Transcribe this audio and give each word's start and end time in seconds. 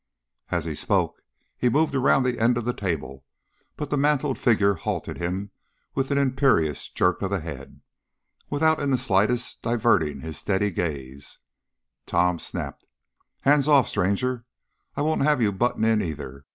As 0.49 0.65
he 0.65 0.73
spoke 0.73 1.21
he 1.55 1.69
moved 1.69 1.93
around 1.93 2.23
the 2.23 2.39
end 2.39 2.57
of 2.57 2.65
the 2.65 2.73
table, 2.73 3.23
but 3.77 3.91
the 3.91 3.97
mantled 3.97 4.39
figure 4.39 4.73
halted 4.73 5.19
him 5.19 5.51
with 5.93 6.09
an 6.09 6.17
imperious 6.17 6.89
jerk 6.89 7.21
of 7.21 7.29
the 7.29 7.39
head. 7.41 7.81
Without 8.49 8.79
in 8.79 8.89
the 8.89 8.97
slightest 8.97 9.61
diverting 9.61 10.21
his 10.21 10.39
steady 10.39 10.71
gaze, 10.71 11.37
Tom 12.07 12.39
snapped: 12.39 12.87
"Hands 13.41 13.67
off, 13.67 13.87
stranger! 13.87 14.43
I 14.95 15.03
won't 15.03 15.21
have 15.21 15.39
you 15.39 15.51
buttin' 15.51 15.85
in, 15.85 16.01
either. 16.01 16.47